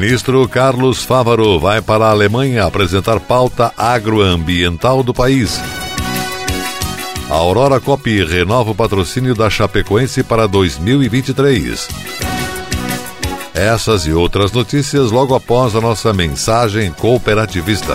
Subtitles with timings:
[0.00, 5.60] Ministro Carlos Fávaro vai para a Alemanha apresentar pauta agroambiental do país.
[7.28, 11.86] A Aurora Cop renova o patrocínio da Chapecoense para 2023.
[13.52, 17.94] Essas e outras notícias logo após a nossa mensagem cooperativista.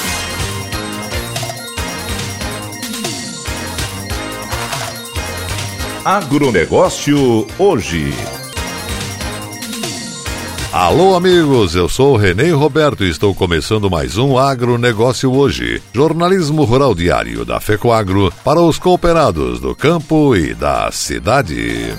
[6.03, 8.11] Agronegócio hoje.
[10.73, 15.79] Alô, amigos, eu sou Renê Roberto e estou começando mais um Agronegócio hoje.
[15.93, 21.93] Jornalismo Rural Diário da FECOAGRO para os cooperados do campo e da cidade.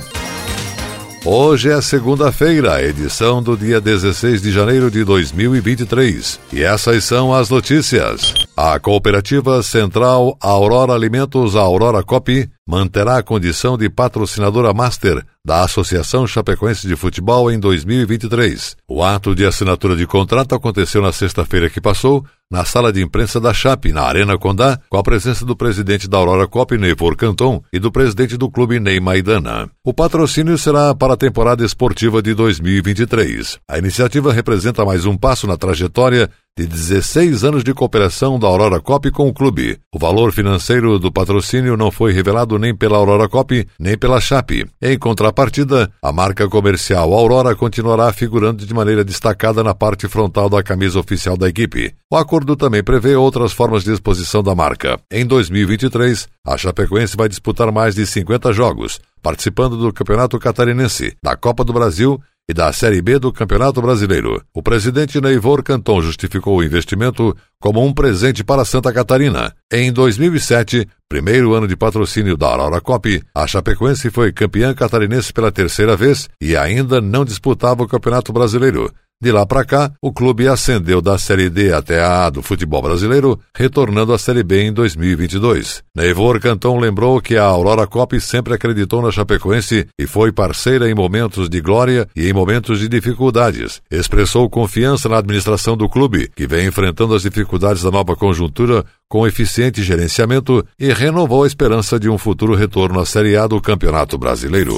[1.25, 6.41] Hoje é segunda-feira, edição do dia 16 de janeiro de 2023.
[6.53, 8.35] E essas são as notícias.
[8.65, 16.27] A Cooperativa Central Aurora Alimentos Aurora Cop manterá a condição de patrocinadora master da Associação
[16.29, 18.77] Chapecoense de Futebol em 2023.
[18.89, 23.41] O ato de assinatura de contrato aconteceu na sexta-feira que passou, na sala de imprensa
[23.41, 27.61] da Chape, na Arena Condá, com a presença do presidente da Aurora Cop, Neivor Canton,
[27.73, 29.69] e do presidente do clube, Ney Maidana.
[29.85, 33.59] O patrocínio será para a temporada esportiva de 2023.
[33.69, 38.79] A iniciativa representa mais um passo na trajetória de 16 anos de cooperação da Aurora
[38.79, 39.79] Cop com o clube.
[39.91, 44.67] O valor financeiro do patrocínio não foi revelado nem pela Aurora Cop, nem pela Chape.
[44.81, 50.63] Em contrapartida, a marca comercial Aurora continuará figurando de maneira destacada na parte frontal da
[50.63, 51.95] camisa oficial da equipe.
[52.11, 55.01] O acordo também prevê outras formas de exposição da marca.
[55.11, 61.35] Em 2023, a Chapecoense vai disputar mais de 50 jogos, participando do Campeonato Catarinense, da
[61.35, 64.43] Copa do Brasil e da Série B do Campeonato Brasileiro.
[64.53, 69.55] O presidente Neivor Canton justificou o investimento como um presente para Santa Catarina.
[69.73, 75.53] Em 2007, primeiro ano de patrocínio da Aurora Cop, a Chapecoense foi campeã catarinense pela
[75.53, 78.93] terceira vez e ainda não disputava o Campeonato Brasileiro.
[79.23, 82.83] De lá para cá, o clube ascendeu da Série D até a A do futebol
[82.83, 85.85] brasileiro, retornando à Série B em 2022.
[85.95, 90.95] Neivor Canton lembrou que a Aurora Cop sempre acreditou na Chapecoense e foi parceira em
[90.97, 93.81] momentos de glória e em momentos de dificuldades.
[93.89, 99.25] Expressou confiança na administração do clube, que vem enfrentando as dificuldades da nova conjuntura com
[99.25, 104.19] eficiente gerenciamento e renovou a esperança de um futuro retorno à Série A do Campeonato
[104.19, 104.75] Brasileiro.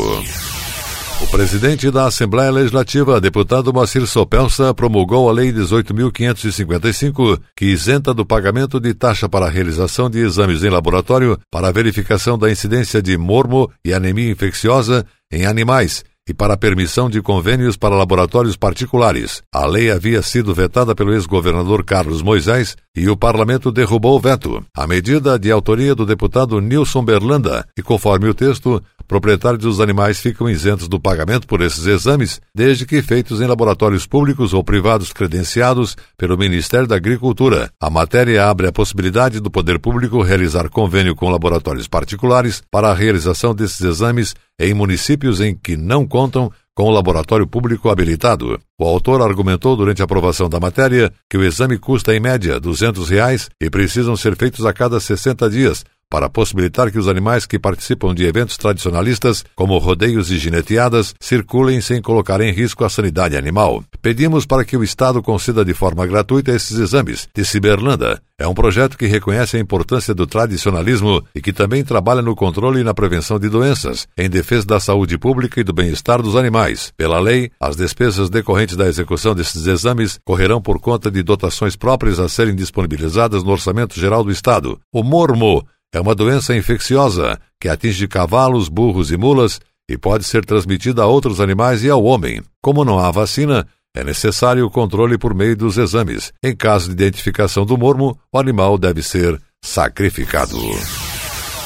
[1.21, 8.27] O presidente da Assembleia Legislativa, deputado Moacir Sopelsa, promulgou a Lei 18.555, que isenta do
[8.27, 13.01] pagamento de taxa para a realização de exames em laboratório para a verificação da incidência
[13.01, 18.57] de mormo e anemia infecciosa em animais e para a permissão de convênios para laboratórios
[18.57, 19.43] particulares.
[19.53, 24.65] A lei havia sido vetada pelo ex-governador Carlos Moisés e o parlamento derrubou o veto.
[24.75, 30.19] A medida de autoria do deputado Nilson Berlanda e conforme o texto, proprietários dos animais
[30.19, 35.13] ficam isentos do pagamento por esses exames, desde que feitos em laboratórios públicos ou privados
[35.13, 37.71] credenciados pelo Ministério da Agricultura.
[37.81, 42.95] A matéria abre a possibilidade do poder público realizar convênio com laboratórios particulares para a
[42.95, 48.59] realização desses exames em municípios em que não contam com o laboratório público habilitado.
[48.79, 53.09] O autor argumentou durante a aprovação da matéria que o exame custa em média 200
[53.09, 55.85] reais e precisam ser feitos a cada 60 dias,
[56.15, 61.81] para possibilitar que os animais que participam de eventos tradicionalistas, como rodeios e gineteadas, circulem
[61.81, 63.83] sem colocar em risco a sanidade animal.
[64.01, 68.23] Pedimos para que o Estado conceda de forma gratuita esses exames, disse Berlanda.
[68.37, 72.81] É um projeto que reconhece a importância do tradicionalismo e que também trabalha no controle
[72.81, 76.93] e na prevenção de doenças, em defesa da saúde pública e do bem-estar dos animais.
[76.97, 82.19] Pela lei, as despesas decorrentes da execução desses exames correrão por conta de dotações próprias
[82.19, 84.81] a serem disponibilizadas no Orçamento Geral do Estado.
[84.93, 85.65] O mormo
[85.95, 91.07] é uma doença infecciosa que atinge cavalos, burros e mulas e pode ser transmitida a
[91.07, 92.43] outros animais e ao homem.
[92.61, 93.65] Como não há vacina,
[93.95, 96.33] é necessário o controle por meio dos exames.
[96.43, 100.59] Em caso de identificação do mormo, o animal deve ser sacrificado.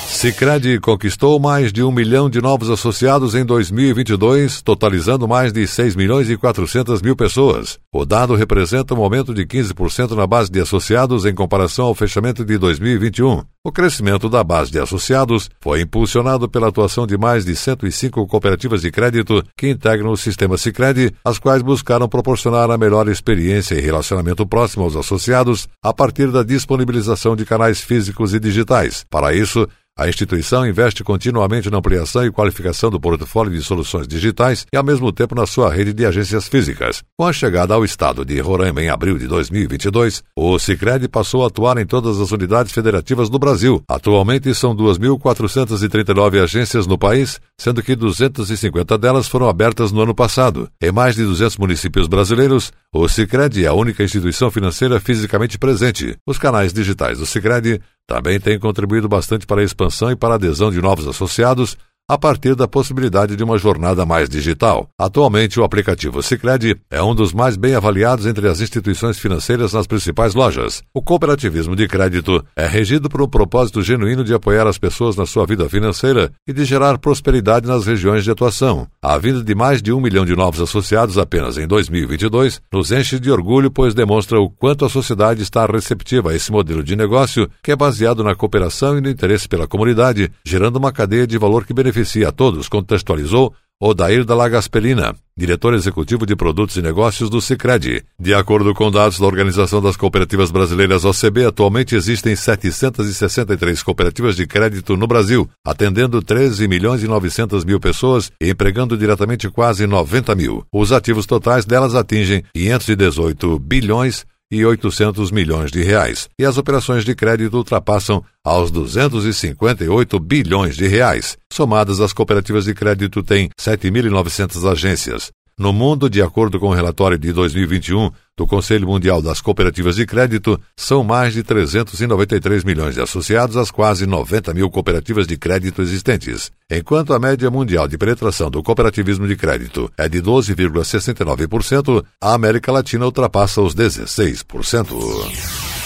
[0.09, 5.95] Sicredi conquistou mais de um milhão de novos associados em 2022, totalizando mais de 6
[5.95, 7.79] milhões e 400 mil pessoas.
[7.93, 12.45] O dado representa um aumento de 15% na base de associados em comparação ao fechamento
[12.45, 13.45] de 2021.
[13.63, 18.81] O crescimento da base de associados foi impulsionado pela atuação de mais de 105 cooperativas
[18.81, 23.81] de crédito que integram o sistema Sicredi, as quais buscaram proporcionar a melhor experiência e
[23.81, 29.05] relacionamento próximo aos associados a partir da disponibilização de canais físicos e digitais.
[29.11, 29.69] Para isso,
[29.99, 34.85] a instituição investe continuamente na ampliação e qualificação do portfólio de soluções digitais e, ao
[34.85, 37.03] mesmo tempo, na sua rede de agências físicas.
[37.19, 41.49] Com a chegada ao estado de Roraima em abril de 2022, o Sicredi passou a
[41.49, 43.83] atuar em todas as unidades federativas do Brasil.
[43.89, 50.69] Atualmente, são 2.439 agências no país, sendo que 250 delas foram abertas no ano passado.
[50.81, 56.17] Em mais de 200 municípios brasileiros, o Sicredi é a única instituição financeira fisicamente presente.
[56.25, 60.37] Os canais digitais do Sicredi também têm contribuído bastante para a expansão e para a
[60.37, 61.77] adesão de novos associados,
[62.11, 64.89] a partir da possibilidade de uma jornada mais digital.
[64.99, 69.87] Atualmente, o aplicativo Sicredi é um dos mais bem avaliados entre as instituições financeiras nas
[69.87, 70.83] principais lojas.
[70.95, 75.27] O cooperativismo de crédito é regido por um propósito genuíno de apoiar as pessoas na
[75.27, 78.87] sua vida financeira e de gerar prosperidade nas regiões de atuação.
[79.03, 83.21] A vinda de mais de um milhão de novos associados apenas em 2022 nos enche
[83.21, 87.51] de orgulho, pois demonstra o quanto a sociedade está receptiva a esse modelo de negócio
[87.63, 91.67] que é baseado na cooperação e no interesse pela comunidade, gerando uma cadeia de valor
[91.67, 97.31] que beneficia beneficia a todos, contextualizou Odair Dalla Gasperina, diretor executivo de produtos e negócios
[97.31, 98.03] do Sicredi.
[98.19, 104.47] De acordo com dados da Organização das Cooperativas Brasileiras OCB, atualmente existem 763 cooperativas de
[104.47, 110.35] crédito no Brasil, atendendo 13 milhões e 900 mil pessoas e empregando diretamente quase 90
[110.35, 110.65] mil.
[110.73, 117.05] Os ativos totais delas atingem 518 bilhões e 800 milhões de reais, e as operações
[117.05, 121.37] de crédito ultrapassam aos 258 bilhões de reais.
[121.59, 127.19] Somadas, as cooperativas de crédito têm 7.900 agências, no mundo, de acordo com o relatório
[127.19, 133.01] de 2021 do Conselho Mundial das Cooperativas de Crédito, são mais de 393 milhões de
[133.01, 138.49] associados às quase 90 mil cooperativas de crédito existentes, enquanto a média mundial de penetração
[138.49, 145.78] do cooperativismo de crédito é de 12,69%, a América Latina ultrapassa os 16%.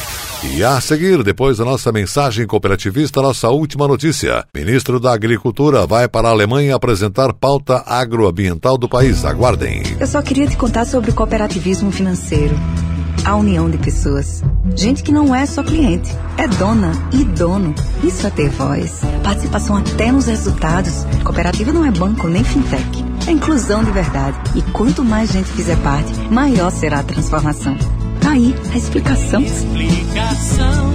[0.44, 4.44] E a seguir, depois da nossa mensagem cooperativista, nossa última notícia.
[4.52, 9.24] Ministro da Agricultura vai para a Alemanha apresentar pauta agroambiental do país.
[9.24, 9.82] Aguardem.
[10.00, 12.56] Eu só queria te contar sobre o cooperativismo financeiro.
[13.24, 14.42] A união de pessoas.
[14.74, 17.72] Gente que não é só cliente, é dona e dono.
[18.02, 19.00] Isso é ter voz.
[19.22, 21.04] Participação até nos resultados.
[21.22, 23.04] Cooperativa não é banco nem fintech.
[23.28, 24.36] É inclusão de verdade.
[24.56, 27.76] E quanto mais gente fizer parte, maior será a transformação.
[28.32, 29.42] Tá aí a explicação.
[29.42, 30.90] Explicação,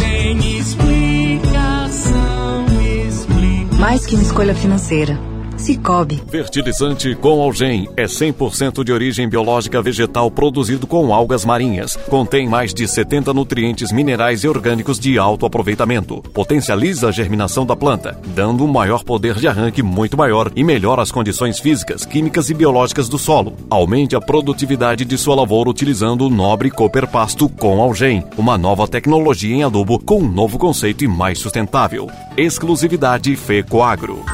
[0.00, 2.64] tem explicação,
[3.06, 3.78] explicação.
[3.78, 5.20] Mais que uma escolha financeira
[5.62, 6.20] Cicobi.
[6.28, 11.94] Fertilizante com Algem é 100% de origem biológica vegetal produzido com algas marinhas.
[12.08, 16.20] Contém mais de 70 nutrientes minerais e orgânicos de alto aproveitamento.
[16.34, 21.00] Potencializa a germinação da planta, dando um maior poder de arranque muito maior e melhora
[21.00, 23.54] as condições físicas, químicas e biológicas do solo.
[23.70, 28.88] Aumente a produtividade de sua lavoura utilizando o nobre Cooper Pasto com Algem, uma nova
[28.88, 32.10] tecnologia em adubo com um novo conceito e mais sustentável.
[32.36, 34.24] Exclusividade FECOAGRO.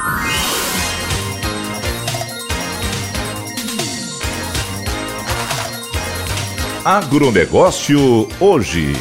[6.85, 8.93] Agronegócio hoje.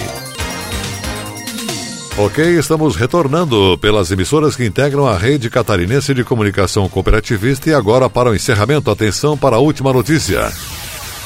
[2.18, 8.10] Ok, estamos retornando pelas emissoras que integram a rede catarinense de comunicação cooperativista e agora
[8.10, 10.52] para o encerramento, atenção para a última notícia.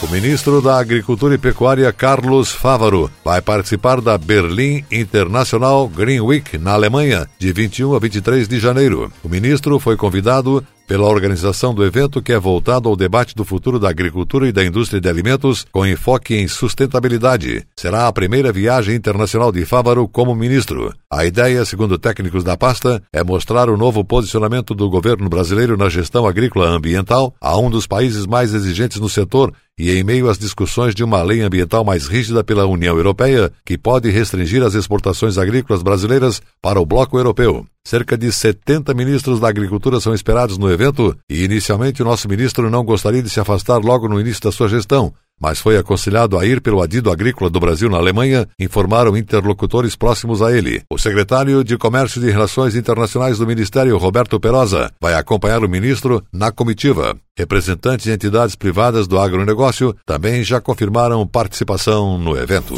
[0.04, 6.58] O ministro da Agricultura e Pecuária, Carlos Fávaro, vai participar da Berlim International Green Week,
[6.58, 9.12] na Alemanha, de 21 a 23 de janeiro.
[9.24, 13.80] O ministro foi convidado pela organização do evento que é voltado ao debate do futuro
[13.80, 17.66] da agricultura e da indústria de alimentos com enfoque em sustentabilidade.
[17.78, 20.94] Será a primeira viagem internacional de Fávaro como ministro.
[21.10, 25.88] A ideia, segundo técnicos da pasta, é mostrar o novo posicionamento do governo brasileiro na
[25.88, 30.38] gestão agrícola ambiental a um dos países mais exigentes no setor e em meio às
[30.38, 35.38] discussões de uma lei ambiental mais rígida pela União Europeia, que pode restringir as exportações
[35.38, 37.66] agrícolas brasileiras para o bloco europeu.
[37.86, 42.70] Cerca de 70 ministros da Agricultura são esperados no evento e, inicialmente, o nosso ministro
[42.70, 46.46] não gostaria de se afastar logo no início da sua gestão, mas foi aconselhado a
[46.46, 50.84] ir pelo Adido Agrícola do Brasil na Alemanha, informaram interlocutores próximos a ele.
[50.92, 56.24] O secretário de Comércio e Relações Internacionais do Ministério, Roberto Perosa, vai acompanhar o ministro
[56.32, 57.18] na comitiva.
[57.36, 62.76] Representantes de entidades privadas do agronegócio também já confirmaram participação no evento.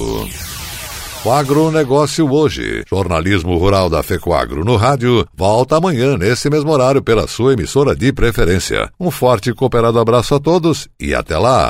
[1.26, 2.84] O agronegócio hoje.
[2.90, 5.26] Jornalismo rural da FECOAGRO no rádio.
[5.34, 8.92] Volta amanhã, nesse mesmo horário, pela sua emissora de preferência.
[9.00, 11.70] Um forte e cooperado abraço a todos e até lá.